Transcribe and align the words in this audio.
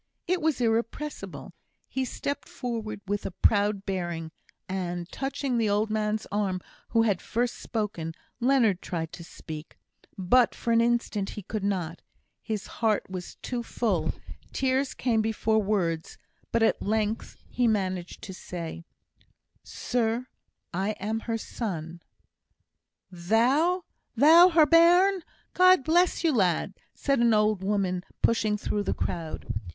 It 0.25 0.41
was 0.41 0.59
irrepressible. 0.59 1.53
He 1.87 2.05
stepped 2.05 2.47
forward 2.49 3.01
with 3.05 3.23
a 3.23 3.29
proud 3.43 3.85
bearing, 3.85 4.31
and 4.67 5.07
touching 5.11 5.59
the 5.59 5.69
old 5.69 5.91
man's 5.91 6.25
arm 6.31 6.59
who 6.89 7.03
had 7.03 7.21
first 7.21 7.59
spoken, 7.59 8.15
Leonard 8.39 8.81
tried 8.81 9.13
to 9.13 9.23
speak; 9.23 9.77
but 10.17 10.55
for 10.55 10.73
an 10.73 10.81
instant 10.81 11.29
he 11.29 11.43
could 11.43 11.63
not, 11.63 12.01
his 12.41 12.65
heart 12.65 13.11
was 13.11 13.35
too 13.43 13.61
full: 13.61 14.11
tears 14.51 14.95
came 14.95 15.21
before 15.21 15.61
words, 15.61 16.17
but 16.51 16.63
at 16.63 16.81
length 16.81 17.37
he 17.47 17.67
managed 17.67 18.23
to 18.23 18.33
say: 18.33 18.85
"Sir, 19.63 20.25
I 20.73 20.93
am 20.99 21.19
her 21.29 21.37
son!" 21.37 22.01
"Thou! 23.11 23.83
thou 24.15 24.49
her 24.49 24.65
bairn! 24.65 25.21
God 25.53 25.83
bless 25.83 26.23
you, 26.23 26.33
lad," 26.33 26.73
said 26.95 27.19
an 27.19 27.35
old 27.35 27.61
woman, 27.63 28.03
pushing 28.23 28.57
through 28.57 28.81
the 28.81 28.95
crowd. 28.95 29.45